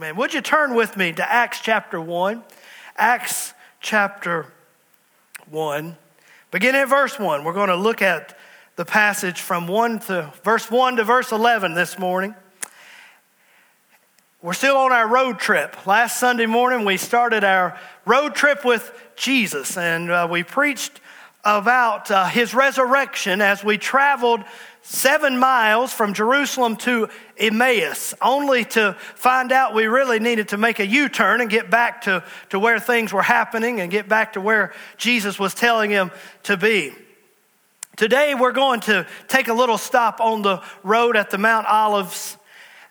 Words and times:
Amen. 0.00 0.16
Would 0.16 0.32
you 0.32 0.40
turn 0.40 0.74
with 0.74 0.96
me 0.96 1.12
to 1.12 1.30
Acts 1.30 1.60
chapter 1.60 2.00
1? 2.00 2.42
Acts 2.96 3.52
chapter 3.80 4.46
1. 5.50 5.94
Beginning 6.50 6.80
at 6.80 6.88
verse 6.88 7.18
1. 7.18 7.44
We're 7.44 7.52
going 7.52 7.68
to 7.68 7.76
look 7.76 8.00
at 8.00 8.34
the 8.76 8.86
passage 8.86 9.42
from 9.42 9.68
1 9.68 9.98
to 9.98 10.32
verse 10.42 10.70
1 10.70 10.96
to 10.96 11.04
verse 11.04 11.32
11 11.32 11.74
this 11.74 11.98
morning. 11.98 12.34
We're 14.40 14.54
still 14.54 14.78
on 14.78 14.90
our 14.90 15.06
road 15.06 15.38
trip. 15.38 15.86
Last 15.86 16.18
Sunday 16.18 16.46
morning, 16.46 16.86
we 16.86 16.96
started 16.96 17.44
our 17.44 17.78
road 18.06 18.34
trip 18.34 18.64
with 18.64 18.90
Jesus, 19.16 19.76
and 19.76 20.10
uh, 20.10 20.26
we 20.30 20.44
preached 20.44 20.98
about 21.44 22.10
uh, 22.10 22.24
his 22.24 22.54
resurrection 22.54 23.42
as 23.42 23.62
we 23.62 23.76
traveled 23.76 24.44
seven 24.82 25.38
miles 25.38 25.92
from 25.92 26.14
Jerusalem 26.14 26.76
to 26.76 27.08
Emmaus, 27.36 28.14
only 28.22 28.64
to 28.66 28.94
find 29.14 29.52
out 29.52 29.74
we 29.74 29.86
really 29.86 30.18
needed 30.18 30.48
to 30.48 30.56
make 30.56 30.80
a 30.80 30.86
U 30.86 31.08
turn 31.08 31.40
and 31.40 31.50
get 31.50 31.70
back 31.70 32.02
to, 32.02 32.24
to 32.50 32.58
where 32.58 32.80
things 32.80 33.12
were 33.12 33.22
happening 33.22 33.80
and 33.80 33.90
get 33.90 34.08
back 34.08 34.34
to 34.34 34.40
where 34.40 34.72
Jesus 34.96 35.38
was 35.38 35.54
telling 35.54 35.90
him 35.90 36.10
to 36.44 36.56
be. 36.56 36.92
Today, 37.96 38.34
we're 38.34 38.52
going 38.52 38.80
to 38.80 39.06
take 39.28 39.48
a 39.48 39.52
little 39.52 39.76
stop 39.76 40.20
on 40.20 40.42
the 40.42 40.62
road 40.82 41.16
at 41.16 41.30
the 41.30 41.38
Mount 41.38 41.66
Olives 41.66 42.38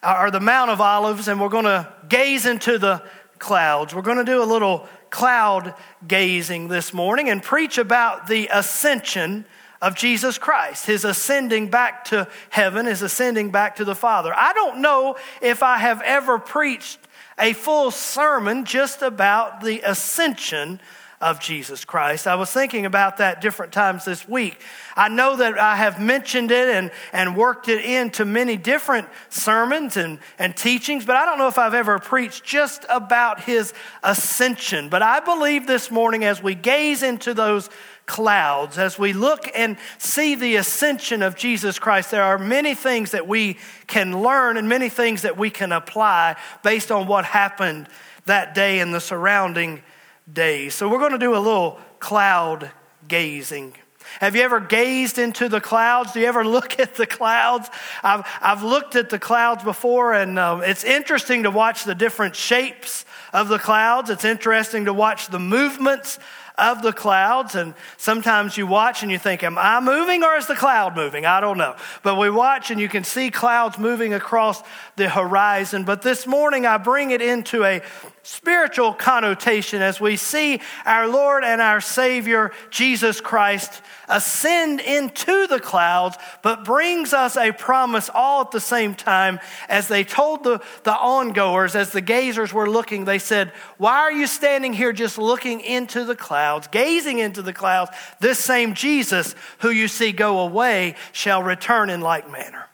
uh, 0.04 0.18
or 0.20 0.32
the 0.32 0.40
Mount 0.40 0.70
of 0.70 0.80
Olives, 0.80 1.28
and 1.28 1.42
we're 1.42 1.50
going 1.50 1.66
to 1.66 1.92
gaze 2.08 2.46
into 2.46 2.78
the 2.78 3.04
clouds. 3.40 3.96
We're 3.96 4.04
going 4.04 4.18
to 4.18 4.24
do 4.24 4.44
a 4.44 4.46
little 4.46 4.88
cloud 5.10 5.74
gazing 6.08 6.68
this 6.68 6.94
morning 6.94 7.30
and 7.30 7.42
preach 7.42 7.78
about 7.78 8.28
the 8.28 8.50
ascension 8.52 9.46
of 9.82 9.96
Jesus 9.96 10.38
Christ, 10.38 10.86
his 10.86 11.06
ascending 11.06 11.70
back 11.70 12.06
to 12.06 12.28
heaven, 12.50 12.86
his 12.86 13.02
ascending 13.02 13.52
back 13.52 13.78
to 13.78 13.86
the 13.86 13.96
Father. 13.96 14.34
I 14.36 14.54
don't 14.54 14.82
know 14.82 15.16
if 15.42 15.64
I 15.64 15.78
have 15.78 16.02
ever 16.02 16.38
preached 16.38 17.00
a 17.40 17.54
full 17.54 17.92
sermon 17.92 18.66
just 18.66 19.02
about 19.02 19.62
the 19.62 19.82
ascension 19.82 20.82
of 21.22 21.42
Jesus 21.42 21.84
Christ. 21.84 22.28
I 22.28 22.36
was 22.36 22.50
thinking 22.50 22.86
about 22.86 23.18
that 23.18 23.42
different 23.42 23.74
times 23.74 24.06
this 24.06 24.28
week. 24.28 24.62
I 24.96 25.10
know 25.10 25.36
that 25.36 25.60
I 25.60 25.76
have 25.76 26.00
mentioned 26.02 26.50
it 26.50 26.70
and, 26.70 26.92
and 27.12 27.36
worked 27.36 27.68
it 27.68 27.84
into 27.84 28.24
many 28.24 28.56
different 28.56 29.10
sermons 29.30 29.98
and, 29.98 30.20
and 30.38 30.56
teachings, 30.56 31.06
but 31.06 31.18
I 31.18 31.26
don't 31.26 31.38
know 31.38 31.50
if 31.50 31.58
I've 31.58 31.74
ever 31.74 32.00
preached 32.00 32.46
just 32.46 32.86
about 32.90 33.42
his 33.42 33.74
ascension. 34.02 34.88
But 34.88 35.02
I 35.02 35.20
believe 35.20 35.68
this 35.68 35.92
morning 35.92 36.24
as 36.24 36.42
we 36.42 36.56
gaze 36.56 37.04
into 37.04 37.34
those 37.34 37.70
clouds, 38.06 38.78
as 38.78 38.98
we 38.98 39.12
look 39.12 39.50
and 39.54 39.78
see 39.98 40.36
the 40.36 40.56
ascension 40.56 41.22
of 41.22 41.36
Jesus 41.36 41.80
Christ, 41.80 42.12
there 42.12 42.24
are 42.24 42.40
many 42.40 42.76
things 42.76 43.12
that 43.12 43.28
we 43.28 43.58
can 43.88 44.24
learn 44.24 44.56
and 44.56 44.70
many 44.70 44.88
things 44.88 45.24
that 45.24 45.38
we 45.38 45.50
can 45.50 45.74
apply 45.74 46.38
based 46.64 46.92
on 46.92 47.08
what 47.08 47.26
happened 47.26 47.88
that 48.26 48.56
day 48.56 48.80
and 48.80 48.94
the 48.94 49.02
surrounding 49.02 49.84
days. 50.32 50.76
So 50.76 50.90
we're 50.90 51.00
going 51.00 51.12
to 51.12 51.18
do 51.18 51.36
a 51.36 51.40
little 51.40 51.80
cloud 52.00 52.72
gazing. 53.08 53.74
Have 54.20 54.36
you 54.36 54.42
ever 54.42 54.60
gazed 54.60 55.20
into 55.20 55.50
the 55.50 55.62
clouds? 55.62 56.14
Do 56.14 56.20
you 56.20 56.26
ever 56.26 56.46
look 56.46 56.80
at 56.80 56.96
the 56.96 57.06
clouds? 57.06 57.70
I've, 58.04 58.26
I've 58.42 58.64
looked 58.64 58.96
at 58.96 59.10
the 59.10 59.20
clouds 59.20 59.64
before, 59.64 60.14
and 60.14 60.38
um, 60.40 60.64
it's 60.64 60.84
interesting 60.84 61.44
to 61.44 61.52
watch 61.52 61.84
the 61.84 61.96
different 61.96 62.36
shapes 62.36 63.06
of 63.34 63.48
the 63.48 63.60
clouds. 63.60 64.10
It's 64.10 64.26
interesting 64.26 64.86
to 64.86 64.94
watch 64.94 65.28
the 65.28 65.40
movements 65.40 66.20
of 66.60 66.82
the 66.82 66.92
clouds. 66.92 67.56
And 67.56 67.74
sometimes 67.98 68.58
you 68.58 68.68
watch 68.68 69.02
and 69.02 69.12
you 69.12 69.18
think, 69.18 69.44
Am 69.44 69.58
I 69.58 69.80
moving 69.80 70.24
or 70.24 70.36
is 70.36 70.48
the 70.48 70.56
cloud 70.56 70.96
moving? 70.96 71.26
I 71.26 71.40
don't 71.40 71.58
know. 71.58 71.76
But 72.04 72.18
we 72.18 72.30
watch 72.30 72.70
and 72.70 72.80
you 72.80 72.90
can 72.90 73.04
see 73.04 73.32
clouds 73.32 73.78
moving 73.78 74.14
across 74.14 74.62
the 74.98 75.10
horizon. 75.10 75.86
But 75.86 76.02
this 76.02 76.28
morning 76.28 76.66
I 76.66 76.78
bring 76.78 77.12
it 77.12 77.22
into 77.22 77.64
a 77.64 77.82
spiritual 78.24 78.94
connotation 78.94 79.82
as 79.82 80.00
we 80.00 80.16
see 80.16 80.62
our 80.86 81.08
Lord 81.08 81.44
and 81.44 81.62
our 81.62 81.82
Savior, 81.82 82.52
Jesus 82.70 83.22
Christ, 83.22 83.82
ascend 84.08 84.80
into 84.80 85.48
the 85.48 85.60
clouds, 85.60 86.18
but 86.42 86.66
brings 86.66 87.14
us 87.14 87.38
a 87.38 87.52
promise 87.52 88.10
all 88.14 88.42
at 88.42 88.52
the 88.52 88.60
same 88.60 88.96
time. 88.96 89.40
As 89.68 89.88
they 89.88 90.04
told 90.04 90.44
the, 90.44 90.62
the 90.84 90.96
ongoers, 90.96 91.76
as 91.76 91.92
the 91.92 92.02
gazers 92.02 92.54
were 92.54 92.70
looking, 92.70 93.06
they 93.06 93.20
said, 93.20 93.52
Why 93.78 93.98
are 93.98 94.12
you 94.12 94.28
standing 94.28 94.74
here 94.74 94.94
just 94.94 95.18
looking 95.18 95.62
into 95.62 96.06
the 96.06 96.16
clouds, 96.16 96.68
gazing 96.68 97.20
into 97.20 97.42
the 97.42 97.54
clouds? 97.54 97.92
This 98.20 98.40
same 98.40 98.74
Jesus 98.74 99.36
who 99.60 99.70
you 99.70 99.88
see 99.88 100.12
go 100.12 100.40
away 100.40 100.96
shall 101.12 101.44
return 101.44 101.90
in 101.90 102.02
like 102.02 102.30
manner. 102.30 102.69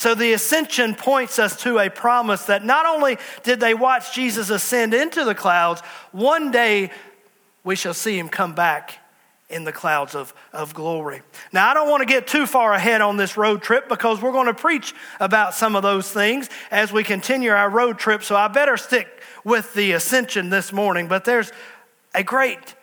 So 0.00 0.14
the 0.14 0.32
ascension 0.32 0.94
points 0.94 1.38
us 1.38 1.62
to 1.64 1.78
a 1.78 1.90
promise 1.90 2.46
that 2.46 2.64
not 2.64 2.86
only 2.86 3.18
did 3.42 3.60
they 3.60 3.74
watch 3.74 4.14
Jesus 4.14 4.48
ascend 4.48 4.94
into 4.94 5.24
the 5.24 5.34
clouds, 5.34 5.82
one 6.10 6.50
day 6.50 6.90
we 7.64 7.76
shall 7.76 7.92
see 7.92 8.18
him 8.18 8.30
come 8.30 8.54
back 8.54 8.98
in 9.50 9.64
the 9.64 9.72
clouds 9.72 10.14
of, 10.14 10.32
of 10.54 10.72
glory. 10.72 11.20
Now, 11.52 11.68
I 11.68 11.74
don't 11.74 11.90
want 11.90 12.00
to 12.00 12.06
get 12.06 12.26
too 12.26 12.46
far 12.46 12.72
ahead 12.72 13.02
on 13.02 13.18
this 13.18 13.36
road 13.36 13.60
trip 13.60 13.90
because 13.90 14.22
we're 14.22 14.32
going 14.32 14.46
to 14.46 14.54
preach 14.54 14.94
about 15.20 15.52
some 15.52 15.76
of 15.76 15.82
those 15.82 16.10
things 16.10 16.48
as 16.70 16.90
we 16.90 17.04
continue 17.04 17.50
our 17.50 17.68
road 17.68 17.98
trip, 17.98 18.22
so 18.22 18.34
I 18.34 18.48
better 18.48 18.78
stick 18.78 19.06
with 19.44 19.74
the 19.74 19.92
ascension 19.92 20.48
this 20.48 20.72
morning. 20.72 21.08
But 21.08 21.26
there's 21.26 21.52
a 22.14 22.22
great 22.22 22.74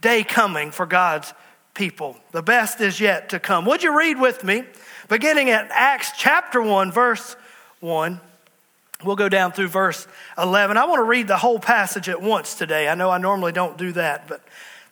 day 0.00 0.24
coming 0.24 0.70
for 0.70 0.86
God's 0.86 1.34
people. 1.74 2.16
The 2.30 2.42
best 2.42 2.80
is 2.80 2.98
yet 2.98 3.28
to 3.28 3.38
come. 3.38 3.66
Would 3.66 3.82
you 3.82 3.94
read 3.94 4.18
with 4.18 4.42
me 4.42 4.64
beginning 5.12 5.50
at 5.50 5.68
Acts 5.70 6.12
chapter 6.16 6.62
1, 6.62 6.90
verse 6.90 7.36
1. 7.80 8.18
We'll 9.04 9.14
go 9.14 9.28
down 9.28 9.52
through 9.52 9.68
verse 9.68 10.08
11. 10.38 10.78
I 10.78 10.86
want 10.86 11.00
to 11.00 11.04
read 11.04 11.28
the 11.28 11.36
whole 11.36 11.58
passage 11.58 12.08
at 12.08 12.22
once 12.22 12.54
today. 12.54 12.88
I 12.88 12.94
know 12.94 13.10
I 13.10 13.18
normally 13.18 13.52
don't 13.52 13.76
do 13.76 13.92
that, 13.92 14.26
but 14.26 14.40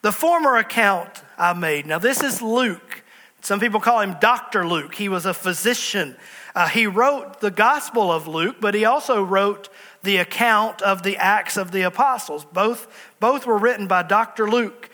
the 0.02 0.12
former 0.12 0.58
account 0.58 1.22
I 1.38 1.54
made. 1.54 1.86
Now, 1.86 1.98
this 1.98 2.22
is 2.22 2.42
Luke. 2.42 3.02
Some 3.40 3.60
people 3.60 3.80
call 3.80 4.00
him 4.00 4.16
Dr. 4.20 4.68
Luke. 4.68 4.94
He 4.94 5.08
was 5.08 5.24
a 5.24 5.32
physician. 5.32 6.16
Uh, 6.54 6.68
he 6.68 6.86
wrote 6.86 7.40
the 7.40 7.50
Gospel 7.50 8.12
of 8.12 8.28
Luke, 8.28 8.56
but 8.60 8.74
he 8.74 8.84
also 8.84 9.22
wrote 9.22 9.70
the 10.02 10.18
account 10.18 10.82
of 10.82 11.02
the 11.02 11.16
Acts 11.16 11.56
of 11.56 11.72
the 11.72 11.80
Apostles. 11.80 12.44
Both, 12.44 12.88
both 13.20 13.46
were 13.46 13.56
written 13.56 13.86
by 13.86 14.02
Dr. 14.02 14.50
Luke. 14.50 14.90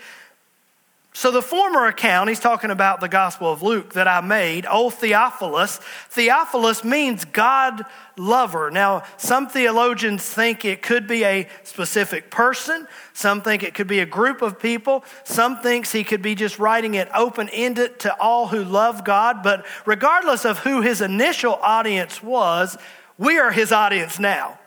So, 1.17 1.31
the 1.31 1.41
former 1.41 1.87
account, 1.87 2.29
he's 2.29 2.41
talking 2.41 2.71
about 2.71 3.01
the 3.01 3.09
Gospel 3.09 3.51
of 3.51 3.63
Luke 3.63 3.95
that 3.95 4.07
I 4.07 4.21
made, 4.21 4.67
O 4.69 4.91
Theophilus. 4.91 5.79
Theophilus 6.11 6.85
means 6.85 7.25
God 7.25 7.87
lover. 8.19 8.71
Now, 8.71 9.03
some 9.17 9.49
theologians 9.49 10.23
think 10.23 10.67
it 10.67 10.83
could 10.83 11.07
be 11.07 11.25
a 11.25 11.49
specific 11.63 12.31
person. 12.31 12.87
Some 13.15 13.41
think 13.41 13.63
it 13.63 13.73
could 13.73 13.87
be 13.87 14.01
a 14.01 14.07
group 14.07 14.43
of 14.43 14.61
people. 14.61 15.07
Some 15.25 15.61
thinks 15.61 15.91
he 15.91 16.05
could 16.05 16.21
be 16.21 16.35
just 16.35 16.59
writing 16.59 16.97
it 16.97 17.09
open 17.15 17.49
ended 17.49 17.99
to 18.01 18.15
all 18.21 18.49
who 18.49 18.63
love 18.63 19.03
God. 19.03 19.43
But 19.43 19.65
regardless 19.87 20.45
of 20.45 20.59
who 20.59 20.83
his 20.83 21.01
initial 21.01 21.55
audience 21.55 22.23
was, 22.23 22.77
we 23.17 23.39
are 23.39 23.53
his 23.53 23.73
audience 23.73 24.19
now. 24.19 24.59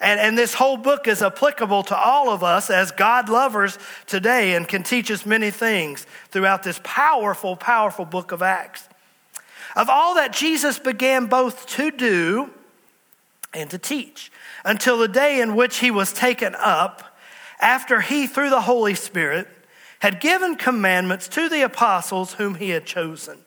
And, 0.00 0.18
and 0.18 0.36
this 0.36 0.54
whole 0.54 0.76
book 0.76 1.06
is 1.06 1.22
applicable 1.22 1.84
to 1.84 1.96
all 1.96 2.30
of 2.30 2.42
us 2.42 2.70
as 2.70 2.90
God 2.90 3.28
lovers 3.28 3.78
today 4.06 4.54
and 4.54 4.66
can 4.66 4.82
teach 4.82 5.10
us 5.10 5.24
many 5.24 5.50
things 5.50 6.06
throughout 6.30 6.62
this 6.62 6.80
powerful, 6.82 7.56
powerful 7.56 8.04
book 8.04 8.32
of 8.32 8.42
Acts. 8.42 8.88
Of 9.76 9.88
all 9.88 10.14
that 10.14 10.32
Jesus 10.32 10.78
began 10.78 11.26
both 11.26 11.66
to 11.68 11.90
do 11.90 12.50
and 13.52 13.70
to 13.70 13.78
teach 13.78 14.30
until 14.64 14.98
the 14.98 15.08
day 15.08 15.40
in 15.40 15.54
which 15.54 15.78
he 15.78 15.90
was 15.90 16.12
taken 16.12 16.54
up, 16.56 17.16
after 17.60 18.00
he, 18.00 18.26
through 18.26 18.50
the 18.50 18.62
Holy 18.62 18.94
Spirit, 18.94 19.48
had 20.00 20.20
given 20.20 20.56
commandments 20.56 21.28
to 21.28 21.48
the 21.48 21.62
apostles 21.62 22.34
whom 22.34 22.56
he 22.56 22.70
had 22.70 22.84
chosen, 22.84 23.38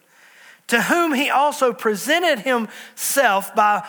to 0.66 0.82
whom 0.82 1.12
he 1.12 1.30
also 1.30 1.72
presented 1.72 2.40
himself 2.40 3.54
by 3.54 3.86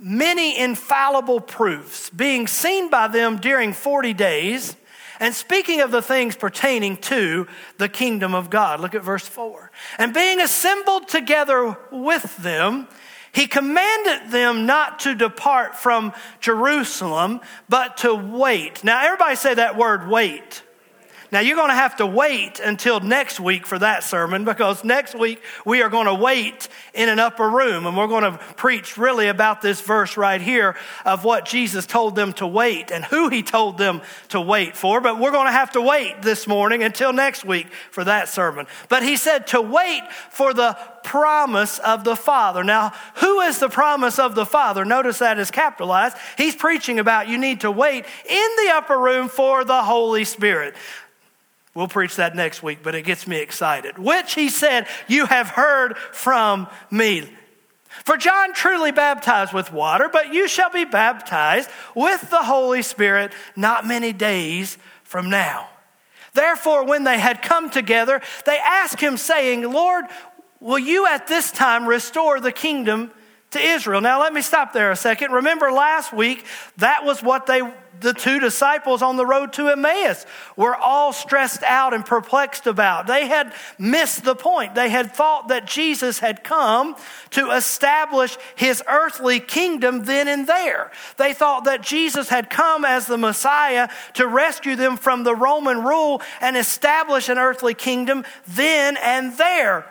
many 0.00 0.58
infallible 0.58 1.40
proofs, 1.40 2.10
being 2.10 2.46
seen 2.46 2.88
by 2.88 3.08
them 3.08 3.38
during 3.38 3.72
40 3.72 4.14
days, 4.14 4.76
and 5.20 5.34
speaking 5.34 5.80
of 5.80 5.90
the 5.90 6.02
things 6.02 6.36
pertaining 6.36 6.96
to 6.96 7.46
the 7.78 7.88
kingdom 7.88 8.34
of 8.34 8.50
God. 8.50 8.80
Look 8.80 8.94
at 8.94 9.02
verse 9.02 9.26
4. 9.26 9.70
And 9.98 10.14
being 10.14 10.40
assembled 10.40 11.08
together 11.08 11.76
with 11.90 12.36
them, 12.36 12.86
he 13.32 13.46
commanded 13.46 14.30
them 14.30 14.66
not 14.66 15.00
to 15.00 15.14
depart 15.14 15.76
from 15.76 16.12
Jerusalem, 16.40 17.40
but 17.68 17.98
to 17.98 18.14
wait. 18.14 18.84
Now, 18.84 19.04
everybody 19.04 19.36
say 19.36 19.54
that 19.54 19.76
word, 19.76 20.08
wait. 20.08 20.62
Now, 21.30 21.40
you're 21.40 21.56
going 21.56 21.68
to 21.68 21.74
have 21.74 21.96
to 21.96 22.06
wait 22.06 22.58
until 22.58 23.00
next 23.00 23.38
week 23.38 23.66
for 23.66 23.78
that 23.78 24.02
sermon 24.02 24.46
because 24.46 24.82
next 24.82 25.14
week 25.14 25.42
we 25.66 25.82
are 25.82 25.90
going 25.90 26.06
to 26.06 26.14
wait 26.14 26.68
in 26.94 27.10
an 27.10 27.18
upper 27.18 27.50
room 27.50 27.86
and 27.86 27.96
we're 27.98 28.06
going 28.06 28.24
to 28.24 28.38
preach 28.56 28.96
really 28.96 29.28
about 29.28 29.60
this 29.60 29.82
verse 29.82 30.16
right 30.16 30.40
here 30.40 30.74
of 31.04 31.24
what 31.24 31.44
Jesus 31.44 31.84
told 31.84 32.16
them 32.16 32.32
to 32.34 32.46
wait 32.46 32.90
and 32.90 33.04
who 33.04 33.28
he 33.28 33.42
told 33.42 33.76
them 33.76 34.00
to 34.30 34.40
wait 34.40 34.74
for. 34.74 35.02
But 35.02 35.20
we're 35.20 35.30
going 35.30 35.46
to 35.46 35.52
have 35.52 35.72
to 35.72 35.82
wait 35.82 36.22
this 36.22 36.46
morning 36.46 36.82
until 36.82 37.12
next 37.12 37.44
week 37.44 37.66
for 37.90 38.04
that 38.04 38.30
sermon. 38.30 38.66
But 38.88 39.02
he 39.02 39.16
said 39.16 39.48
to 39.48 39.60
wait 39.60 40.02
for 40.30 40.54
the 40.54 40.78
promise 41.04 41.78
of 41.80 42.04
the 42.04 42.16
Father. 42.16 42.64
Now, 42.64 42.92
who 43.16 43.40
is 43.40 43.58
the 43.58 43.68
promise 43.68 44.18
of 44.18 44.34
the 44.34 44.46
Father? 44.46 44.86
Notice 44.86 45.18
that 45.18 45.38
is 45.38 45.50
capitalized. 45.50 46.16
He's 46.38 46.56
preaching 46.56 46.98
about 46.98 47.28
you 47.28 47.36
need 47.36 47.60
to 47.60 47.70
wait 47.70 48.06
in 48.28 48.48
the 48.64 48.72
upper 48.72 48.98
room 48.98 49.28
for 49.28 49.64
the 49.64 49.82
Holy 49.82 50.24
Spirit. 50.24 50.74
We'll 51.78 51.86
preach 51.86 52.16
that 52.16 52.34
next 52.34 52.60
week, 52.60 52.80
but 52.82 52.96
it 52.96 53.02
gets 53.02 53.28
me 53.28 53.36
excited. 53.36 53.98
Which 53.98 54.34
he 54.34 54.48
said, 54.48 54.88
You 55.06 55.26
have 55.26 55.50
heard 55.50 55.96
from 55.96 56.66
me. 56.90 57.32
For 58.04 58.16
John 58.16 58.52
truly 58.52 58.90
baptized 58.90 59.52
with 59.52 59.72
water, 59.72 60.10
but 60.12 60.34
you 60.34 60.48
shall 60.48 60.70
be 60.70 60.84
baptized 60.84 61.70
with 61.94 62.30
the 62.30 62.42
Holy 62.42 62.82
Spirit 62.82 63.32
not 63.54 63.86
many 63.86 64.12
days 64.12 64.76
from 65.04 65.30
now. 65.30 65.68
Therefore, 66.34 66.84
when 66.84 67.04
they 67.04 67.20
had 67.20 67.42
come 67.42 67.70
together, 67.70 68.22
they 68.44 68.58
asked 68.58 69.00
him, 69.00 69.16
saying, 69.16 69.62
Lord, 69.62 70.06
will 70.58 70.80
you 70.80 71.06
at 71.06 71.28
this 71.28 71.52
time 71.52 71.86
restore 71.86 72.40
the 72.40 72.50
kingdom 72.50 73.12
to 73.50 73.60
Israel? 73.60 74.00
Now, 74.00 74.20
let 74.20 74.32
me 74.32 74.42
stop 74.42 74.72
there 74.72 74.90
a 74.90 74.96
second. 74.96 75.32
Remember 75.32 75.70
last 75.70 76.12
week, 76.12 76.44
that 76.76 77.04
was 77.04 77.22
what 77.22 77.46
they 77.46 77.62
the 78.00 78.12
two 78.12 78.38
disciples 78.38 79.02
on 79.02 79.16
the 79.16 79.26
road 79.26 79.52
to 79.54 79.68
Emmaus 79.68 80.26
were 80.56 80.76
all 80.76 81.12
stressed 81.12 81.62
out 81.62 81.94
and 81.94 82.04
perplexed 82.04 82.66
about. 82.66 83.06
They 83.06 83.26
had 83.26 83.52
missed 83.78 84.24
the 84.24 84.34
point. 84.34 84.74
They 84.74 84.88
had 84.88 85.12
thought 85.12 85.48
that 85.48 85.66
Jesus 85.66 86.18
had 86.18 86.44
come 86.44 86.96
to 87.30 87.50
establish 87.50 88.36
his 88.54 88.82
earthly 88.86 89.40
kingdom 89.40 90.04
then 90.04 90.28
and 90.28 90.46
there. 90.46 90.90
They 91.16 91.34
thought 91.34 91.64
that 91.64 91.82
Jesus 91.82 92.28
had 92.28 92.50
come 92.50 92.84
as 92.84 93.06
the 93.06 93.18
Messiah 93.18 93.88
to 94.14 94.26
rescue 94.26 94.76
them 94.76 94.96
from 94.96 95.24
the 95.24 95.34
Roman 95.34 95.82
rule 95.82 96.22
and 96.40 96.56
establish 96.56 97.28
an 97.28 97.38
earthly 97.38 97.74
kingdom 97.74 98.24
then 98.46 98.96
and 98.96 99.36
there. 99.36 99.86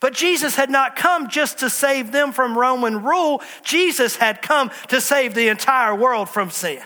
But 0.00 0.14
Jesus 0.14 0.54
had 0.54 0.70
not 0.70 0.94
come 0.96 1.28
just 1.28 1.58
to 1.58 1.70
save 1.70 2.12
them 2.12 2.32
from 2.32 2.56
Roman 2.56 3.02
rule. 3.02 3.42
Jesus 3.62 4.16
had 4.16 4.42
come 4.42 4.70
to 4.88 5.00
save 5.00 5.34
the 5.34 5.48
entire 5.48 5.94
world 5.94 6.28
from 6.28 6.50
sin. 6.50 6.82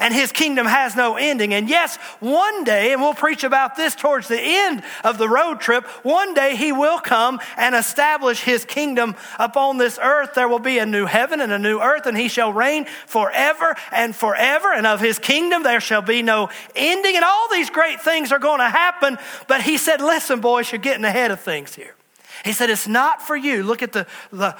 And 0.00 0.14
his 0.14 0.30
kingdom 0.30 0.66
has 0.66 0.94
no 0.94 1.16
ending. 1.16 1.52
And 1.52 1.68
yes, 1.68 1.96
one 2.20 2.62
day, 2.62 2.92
and 2.92 3.02
we'll 3.02 3.14
preach 3.14 3.42
about 3.42 3.74
this 3.74 3.96
towards 3.96 4.28
the 4.28 4.40
end 4.40 4.84
of 5.02 5.18
the 5.18 5.28
road 5.28 5.60
trip, 5.60 5.84
one 6.04 6.34
day 6.34 6.54
he 6.54 6.70
will 6.70 7.00
come 7.00 7.40
and 7.56 7.74
establish 7.74 8.40
his 8.40 8.64
kingdom 8.64 9.16
upon 9.40 9.78
this 9.78 9.98
earth. 10.00 10.34
There 10.34 10.46
will 10.46 10.60
be 10.60 10.78
a 10.78 10.86
new 10.86 11.06
heaven 11.06 11.40
and 11.40 11.52
a 11.52 11.58
new 11.58 11.80
earth, 11.80 12.06
and 12.06 12.16
he 12.16 12.28
shall 12.28 12.52
reign 12.52 12.86
forever 13.06 13.74
and 13.90 14.14
forever. 14.14 14.72
And 14.72 14.86
of 14.86 15.00
his 15.00 15.18
kingdom 15.18 15.64
there 15.64 15.80
shall 15.80 16.02
be 16.02 16.22
no 16.22 16.48
ending. 16.76 17.16
And 17.16 17.24
all 17.24 17.48
these 17.50 17.70
great 17.70 18.00
things 18.00 18.30
are 18.30 18.38
going 18.38 18.60
to 18.60 18.70
happen. 18.70 19.18
But 19.48 19.62
he 19.62 19.78
said, 19.78 20.00
Listen, 20.00 20.40
boys, 20.40 20.70
you're 20.70 20.78
getting 20.78 21.04
ahead 21.04 21.32
of 21.32 21.40
things 21.40 21.74
here. 21.74 21.96
He 22.44 22.52
said, 22.52 22.70
It's 22.70 22.88
not 22.88 23.22
for 23.22 23.36
you. 23.36 23.62
Look 23.62 23.82
at 23.82 23.92
the, 23.92 24.06
the 24.32 24.56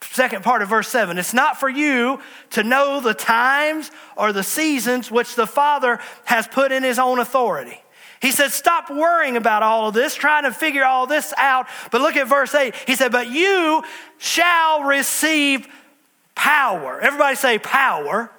second 0.00 0.44
part 0.44 0.62
of 0.62 0.68
verse 0.68 0.88
7. 0.88 1.18
It's 1.18 1.34
not 1.34 1.58
for 1.58 1.68
you 1.68 2.20
to 2.50 2.62
know 2.62 3.00
the 3.00 3.14
times 3.14 3.90
or 4.16 4.32
the 4.32 4.42
seasons 4.42 5.10
which 5.10 5.34
the 5.34 5.46
Father 5.46 6.00
has 6.24 6.46
put 6.46 6.72
in 6.72 6.82
His 6.82 6.98
own 6.98 7.18
authority. 7.18 7.80
He 8.20 8.32
said, 8.32 8.50
Stop 8.50 8.90
worrying 8.90 9.36
about 9.36 9.62
all 9.62 9.88
of 9.88 9.94
this, 9.94 10.14
trying 10.14 10.44
to 10.44 10.52
figure 10.52 10.84
all 10.84 11.06
this 11.06 11.32
out. 11.36 11.66
But 11.90 12.00
look 12.00 12.16
at 12.16 12.28
verse 12.28 12.54
8. 12.54 12.74
He 12.86 12.96
said, 12.96 13.12
But 13.12 13.30
you 13.30 13.82
shall 14.18 14.82
receive 14.82 15.68
power. 16.34 17.00
Everybody 17.00 17.36
say 17.36 17.58
power 17.58 18.30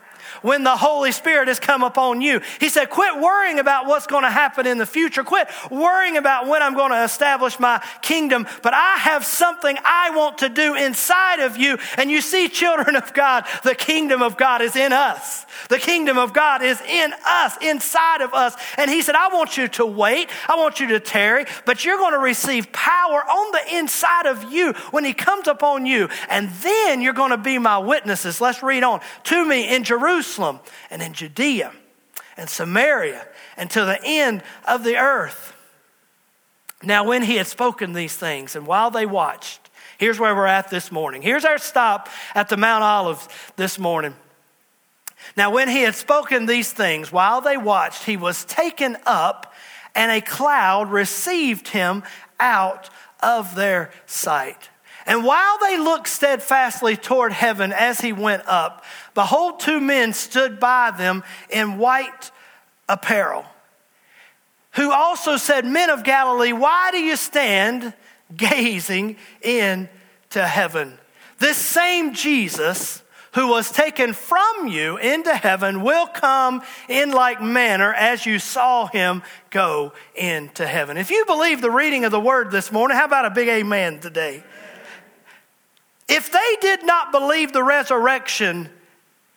when 0.42 0.64
the 0.64 0.76
Holy 0.76 1.12
Spirit 1.12 1.48
has 1.48 1.60
come 1.60 1.84
upon 1.84 2.22
you. 2.22 2.42
He 2.60 2.70
said, 2.70 2.90
Quit 2.90 3.20
worrying 3.20 3.60
about 3.60 3.86
what's 3.88 4.08
going 4.08 4.24
to 4.24 4.30
happen 4.30 4.68
in 4.68 4.78
the 4.78 4.86
future. 4.86 5.24
Quit 5.24 5.48
worrying 5.70 6.18
about 6.18 6.48
when 6.48 6.62
I'm 6.62 6.76
going 6.76 6.92
to 6.92 7.04
establish 7.04 7.60
my 7.60 7.84
kingdom. 8.02 8.48
But 8.64 8.74
I 8.74 8.98
have 8.98 9.26
something 9.26 9.78
I 9.84 10.12
want 10.16 10.40
to 10.40 10.50
do 10.50 10.76
inside 10.76 11.40
of 11.40 11.58
you. 11.58 11.78
And 11.98 12.10
you 12.10 12.22
see, 12.22 12.48
children 12.48 12.96
of 12.96 13.14
God, 13.14 13.46
the 13.64 13.76
kingdom 13.76 14.22
of 14.22 14.38
God 14.38 14.62
is 14.62 14.76
in 14.76 14.94
us. 14.94 15.46
The 15.70 15.80
kingdom 15.80 16.18
of 16.18 16.34
God 16.34 16.62
is 16.62 16.80
in 16.82 17.14
us, 17.26 17.58
inside 17.62 18.22
of 18.22 18.34
us. 18.34 18.56
And 18.78 18.90
He 18.90 19.02
said, 19.02 19.16
I 19.16 19.30
want 19.30 19.58
you 19.58 19.68
to 19.70 19.86
wait. 19.86 20.30
I 20.48 20.56
want 20.56 20.80
you 20.80 20.88
to 20.90 21.00
tarry, 21.00 21.46
but 21.66 21.84
you're 21.84 21.98
going 21.98 22.14
to 22.14 22.20
receive 22.20 22.72
power 22.72 23.24
on 23.24 23.52
the 23.52 23.78
inside 23.78 24.26
of 24.26 24.52
you 24.52 24.74
when 24.92 25.04
He 25.04 25.14
comes 25.14 25.48
upon 25.48 25.86
you. 25.86 26.10
And 26.30 26.50
then 26.62 27.02
you're 27.02 27.14
going 27.14 27.32
to 27.32 27.38
be 27.38 27.58
my 27.58 27.78
witnesses. 27.78 28.40
Let's 28.40 28.64
read 28.64 28.84
on. 28.84 29.02
To 29.26 29.46
me 29.46 29.76
in 29.76 29.84
Jerusalem 29.84 30.19
Jerusalem 30.20 30.60
and 30.90 31.02
in 31.02 31.14
Judea 31.14 31.72
and 32.36 32.50
Samaria 32.50 33.26
and 33.56 33.72
to 33.72 33.86
the 33.86 34.00
end 34.04 34.44
of 34.68 34.84
the 34.84 34.98
earth. 34.98 35.54
Now, 36.84 37.06
when 37.06 37.24
he 37.24 37.38
had 37.38 37.48
spoken 37.48 37.94
these 37.94 38.18
things, 38.18 38.54
and 38.54 38.68
while 38.68 38.92
they 38.92 39.06
watched, 39.06 39.70
here's 39.98 40.20
where 40.20 40.36
we're 40.36 40.46
at 40.46 40.70
this 40.70 40.92
morning. 40.92 41.22
Here's 41.22 41.46
our 41.46 41.58
stop 41.58 42.10
at 42.36 42.50
the 42.50 42.58
Mount 42.58 42.84
Olives 42.84 43.30
this 43.56 43.80
morning. 43.80 44.14
Now, 45.38 45.52
when 45.52 45.70
he 45.70 45.84
had 45.84 45.96
spoken 45.96 46.48
these 46.48 46.74
things, 46.74 47.14
while 47.14 47.40
they 47.40 47.56
watched, 47.56 48.04
he 48.04 48.18
was 48.18 48.44
taken 48.44 48.98
up, 49.06 49.54
and 49.96 50.12
a 50.12 50.20
cloud 50.20 50.92
received 50.92 51.70
him 51.70 52.04
out 52.42 52.90
of 53.22 53.56
their 53.56 53.92
sight. 54.06 54.70
And 55.10 55.24
while 55.24 55.58
they 55.60 55.76
looked 55.80 56.08
steadfastly 56.08 56.96
toward 56.96 57.32
heaven 57.32 57.74
as 57.74 58.00
he 58.00 58.14
went 58.14 58.44
up, 58.46 58.86
behold, 59.16 59.60
two 59.60 59.82
men 59.82 60.14
stood 60.14 60.60
by 60.60 60.92
them 60.92 61.24
in 61.50 61.80
white 61.80 62.30
apparel, 62.88 63.44
who 64.74 64.92
also 64.92 65.36
said, 65.36 65.66
Men 65.66 65.90
of 65.90 66.04
Galilee, 66.04 66.54
why 66.54 66.92
do 66.92 67.00
you 67.00 67.16
stand 67.16 67.92
gazing 68.38 69.16
into 69.42 69.90
heaven? 70.46 71.00
This 71.40 71.58
same 71.58 72.14
Jesus 72.14 73.02
who 73.34 73.48
was 73.48 73.72
taken 73.72 74.14
from 74.14 74.68
you 74.68 74.98
into 74.98 75.34
heaven 75.34 75.82
will 75.82 76.06
come 76.06 76.62
in 76.88 77.10
like 77.10 77.42
manner 77.42 77.92
as 77.96 78.28
you 78.28 78.38
saw 78.38 78.86
him 78.86 79.24
go 79.50 79.92
into 80.14 80.68
heaven. 80.68 80.98
If 80.98 81.10
you 81.10 81.26
believe 81.26 81.62
the 81.62 81.72
reading 81.72 82.06
of 82.06 82.12
the 82.12 82.20
word 82.20 82.52
this 82.52 82.72
morning, 82.72 82.96
how 82.96 83.06
about 83.06 83.26
a 83.26 83.32
big 83.32 83.48
amen 83.48 84.02
today? 84.02 84.44
If 86.10 86.32
they 86.32 86.58
did 86.60 86.84
not 86.84 87.12
believe 87.12 87.54
the 87.54 87.64
resurrection 87.64 88.70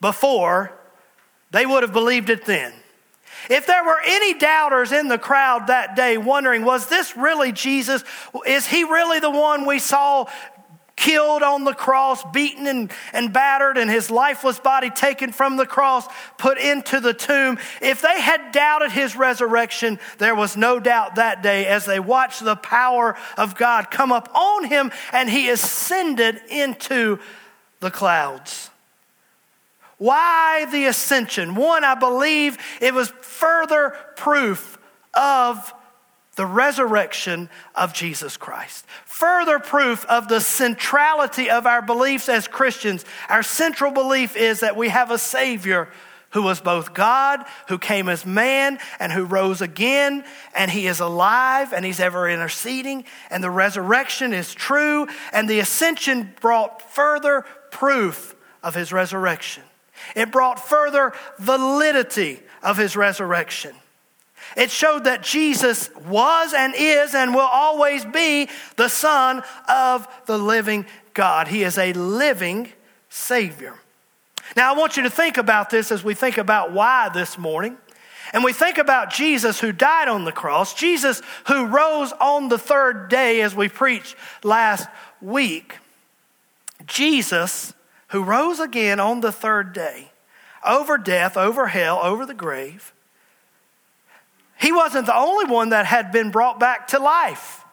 before, 0.01 0.73
they 1.51 1.67
would 1.67 1.83
have 1.83 1.93
believed 1.93 2.31
it 2.31 2.47
then. 2.47 2.73
If 3.51 3.67
there 3.67 3.85
were 3.85 4.01
any 4.05 4.35
doubters 4.35 4.93
in 4.93 5.09
the 5.09 5.19
crowd 5.19 5.67
that 5.67 5.97
day 5.97 6.17
wondering, 6.17 6.65
was 6.65 6.87
this 6.87 7.17
really 7.17 7.53
Jesus? 7.53 8.05
Is 8.47 8.67
he 8.67 8.85
really 8.85 9.21
the 9.21 9.31
one 9.31 9.67
we 9.67 9.79
saw 9.79 10.27
killed 11.03 11.43
on 11.43 11.65
the 11.65 11.75
cross, 11.75 12.23
beaten 12.33 12.69
and, 12.69 12.93
and 13.13 13.33
battered, 13.33 13.77
and 13.77 13.91
his 13.91 14.09
lifeless 14.09 14.61
body 14.61 14.89
taken 14.89 15.33
from 15.33 15.57
the 15.57 15.67
cross, 15.67 16.07
put 16.39 16.59
into 16.59 17.01
the 17.01 17.13
tomb. 17.13 17.59
If 17.81 18.03
they 18.03 18.21
had 18.21 18.53
doubted 18.53 18.93
his 18.93 19.17
resurrection, 19.17 19.99
there 20.19 20.37
was 20.37 20.57
no 20.57 20.79
doubt 20.79 21.17
that 21.17 21.43
day 21.43 21.67
as 21.67 21.87
they 21.87 21.99
watched 21.99 22.45
the 22.45 22.55
power 22.55 23.17
of 23.37 23.57
God 23.57 23.91
come 23.91 24.13
up 24.13 24.33
on 24.33 24.65
him 24.65 24.93
and 25.13 25.29
he 25.29 25.51
ascended 25.51 26.41
into 26.49 27.19
the 27.81 27.91
clouds. 27.91 28.71
Why 29.99 30.67
the 30.71 30.87
ascension? 30.87 31.57
One, 31.57 31.83
I 31.83 31.97
believe 31.97 32.59
it 32.81 32.95
was 32.95 33.11
further 33.23 33.97
proof 34.15 34.79
of 35.15 35.75
the 36.37 36.47
resurrection 36.47 37.51
of 37.75 37.93
Jesus 37.93 38.37
Christ. 38.37 38.87
Further 39.05 39.59
proof 39.59 40.05
of 40.07 40.29
the 40.29 40.41
centrality 40.41 41.51
of 41.51 41.67
our 41.67 41.83
beliefs 41.83 42.29
as 42.29 42.49
Christians. 42.49 43.05
Our 43.29 43.43
central 43.43 43.93
belief 43.93 44.37
is 44.37 44.61
that 44.61 44.77
we 44.77 44.89
have 44.89 45.11
a 45.11 45.19
Savior 45.19 45.89
who 46.31 46.43
was 46.43 46.61
both 46.61 46.95
God, 46.95 47.45
who 47.69 47.79
came 47.79 48.09
as 48.09 48.25
man, 48.25 48.79
and 48.99 49.13
who 49.13 49.25
rose 49.25 49.61
again, 49.61 50.25
and 50.55 50.71
he 50.71 50.87
is 50.87 51.01
alive 51.01 51.75
and 51.75 51.85
he's 51.85 52.01
ever 52.01 52.29
interceding, 52.29 53.05
and 53.31 53.45
the 53.45 53.51
resurrection 53.51 54.33
is 54.33 54.55
true, 54.55 55.07
and 55.35 55.49
the 55.49 55.61
ascension 55.61 56.33
brought 56.41 56.91
further 56.91 57.45
proof 57.71 58.35
of 58.63 58.75
his 58.75 58.93
resurrection. 58.93 59.63
It 60.17 60.33
brought 60.33 60.59
further 60.59 61.13
validity 61.39 62.41
of 62.63 62.79
his 62.79 62.97
resurrection. 62.97 63.75
It 64.57 64.71
showed 64.71 65.05
that 65.05 65.23
Jesus 65.23 65.91
was 66.07 66.53
and 66.53 66.75
is 66.77 67.15
and 67.15 67.35
will 67.35 67.41
always 67.41 68.05
be 68.05 68.49
the 68.77 68.89
Son 68.89 69.43
of 69.69 70.07
the 70.27 70.39
living 70.39 70.87
God. 71.15 71.49
He 71.49 71.63
is 71.63 71.79
a 71.79 71.93
living 71.93 72.71
Savior. 73.09 73.75
Now, 74.57 74.75
I 74.75 74.79
want 74.79 74.97
you 74.97 75.05
to 75.05 75.11
think 75.11 75.39
about 75.39 75.71
this 75.71 75.91
as 75.91 76.05
we 76.05 76.15
think 76.15 76.39
about 76.39 76.73
why 76.73 77.09
this 77.09 77.39
morning. 77.39 77.77
and 78.33 78.43
we 78.43 78.53
think 78.53 78.79
about 78.79 79.11
Jesus 79.11 79.61
who 79.61 79.73
died 79.73 80.09
on 80.09 80.25
the 80.25 80.33
cross, 80.33 80.75
Jesus 80.75 81.21
who 81.49 81.67
rose 81.67 82.13
on 82.13 82.49
the 82.49 82.59
third 82.59 83.09
day, 83.09 83.43
as 83.43 83.55
we 83.55 83.69
preached 83.69 84.17
last 84.43 84.89
week, 85.21 85.79
Jesus 86.87 87.75
who 88.09 88.23
rose 88.23 88.61
again 88.61 89.01
on 89.01 89.21
the 89.21 89.33
third 89.33 89.73
day 89.73 90.11
over 90.65 90.97
death, 90.97 91.37
over 91.37 91.69
hell, 91.69 91.99
over 92.03 92.25
the 92.25 92.35
grave. 92.35 92.93
He 94.63 94.71
wasn't 94.71 95.07
the 95.07 95.17
only 95.17 95.47
one 95.47 95.71
that 95.71 95.87
had 95.87 96.13
been 96.13 96.31
brought 96.31 96.61
back 96.61 96.87
to 96.89 97.01
life. 97.01 97.65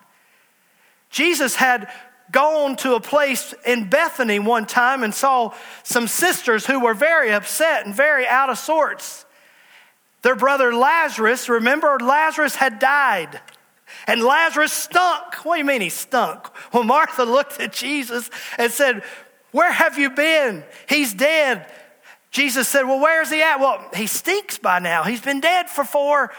Jesus 1.12 1.56
had 1.56 1.88
gone 2.32 2.76
to 2.78 2.96
a 2.96 3.00
place 3.00 3.54
in 3.64 3.90
Bethany 3.90 4.40
one 4.40 4.66
time 4.66 5.04
and 5.04 5.14
saw 5.14 5.54
some 5.84 6.08
sisters 6.08 6.66
who 6.66 6.80
were 6.80 6.96
very 6.96 7.32
upset 7.32 7.86
and 7.86 7.94
very 7.94 8.28
out 8.28 8.50
of 8.50 8.58
sorts. 8.58 9.26
Their 10.24 10.36
brother 10.36 10.74
Lazarus, 10.74 11.48
remember, 11.48 11.98
Lazarus 12.02 12.56
had 12.56 12.80
died. 12.80 13.40
And 14.08 14.24
Lazarus 14.24 14.74
stunk. 14.74 15.46
What 15.46 15.56
do 15.56 15.60
you 15.60 15.66
mean 15.66 15.82
he 15.82 15.90
stunk? 15.90 16.48
Well, 16.74 16.84
Martha 16.84 17.24
looked 17.24 17.60
at 17.60 17.72
Jesus 17.72 18.32
and 18.58 18.72
said, 18.72 19.04
Where 19.52 19.72
have 19.72 20.00
you 20.00 20.10
been? 20.10 20.64
He's 20.88 21.14
dead. 21.14 21.72
Jesus 22.32 22.68
said, 22.68 22.84
Well, 22.84 23.00
where's 23.00 23.30
he 23.30 23.44
at? 23.44 23.60
Well, 23.60 23.88
he 23.96 24.08
stinks 24.08 24.58
by 24.58 24.80
now. 24.80 25.04
He's 25.04 25.22
been 25.22 25.40
dead 25.40 25.70
for 25.70 25.84
four 25.84 26.32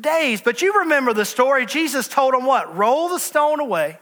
days. 0.00 0.40
But 0.40 0.62
you 0.62 0.80
remember 0.80 1.12
the 1.12 1.24
story. 1.24 1.66
Jesus 1.66 2.08
told 2.08 2.34
him 2.34 2.44
what? 2.44 2.76
Roll 2.76 3.08
the 3.08 3.18
stone 3.18 3.60
away. 3.60 3.98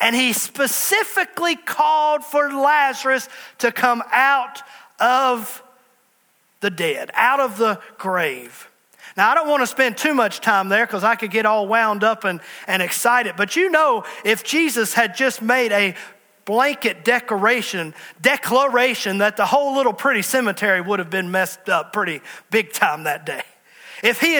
And 0.00 0.14
he 0.14 0.32
specifically 0.32 1.56
called 1.56 2.24
for 2.24 2.52
Lazarus 2.52 3.28
to 3.58 3.72
come 3.72 4.02
out 4.12 4.62
of 5.00 5.62
the 6.60 6.70
dead, 6.70 7.10
out 7.14 7.40
of 7.40 7.58
the 7.58 7.80
grave. 7.98 8.68
Now, 9.16 9.30
I 9.30 9.34
don't 9.34 9.48
want 9.48 9.62
to 9.62 9.66
spend 9.66 9.96
too 9.96 10.14
much 10.14 10.40
time 10.40 10.68
there 10.68 10.86
because 10.86 11.02
I 11.02 11.16
could 11.16 11.32
get 11.32 11.44
all 11.44 11.66
wound 11.66 12.04
up 12.04 12.22
and, 12.24 12.40
and 12.68 12.80
excited. 12.80 13.34
But 13.36 13.56
you 13.56 13.70
know, 13.70 14.04
if 14.24 14.44
Jesus 14.44 14.94
had 14.94 15.16
just 15.16 15.42
made 15.42 15.72
a 15.72 15.96
blanket 16.44 17.04
declaration, 17.04 17.94
declaration 18.22 19.18
that 19.18 19.36
the 19.36 19.44
whole 19.44 19.74
little 19.74 19.92
pretty 19.92 20.22
cemetery 20.22 20.80
would 20.80 20.98
have 21.00 21.10
been 21.10 21.30
messed 21.30 21.68
up 21.68 21.92
pretty 21.92 22.22
big 22.50 22.72
time 22.72 23.04
that 23.04 23.26
day. 23.26 23.42
If 24.02 24.20
he 24.20 24.36